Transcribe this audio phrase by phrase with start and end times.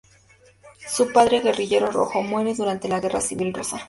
[0.89, 3.77] Su padre, guerrillero rojo, muere durante la Guerra Civil Rusa.